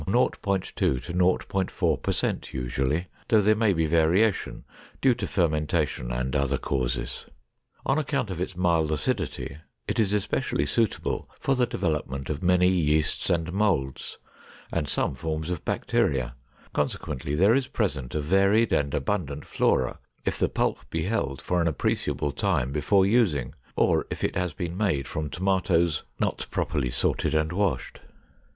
[0.07, 4.63] 2 to 0.4 per cent usually, though there may be variation
[4.99, 7.25] due to fermentation and other causes.
[7.85, 12.67] On account of its mild acidity, it is especially suitable for the development of many
[12.67, 14.17] yeasts and molds,
[14.73, 16.33] and some forms of bacteria,
[16.73, 21.61] consequently there is present a varied and abundant flora if the pulp be held for
[21.61, 26.89] an appreciable time before using, or if it has been made from tomatoes not properly
[26.89, 27.99] sorted and washed.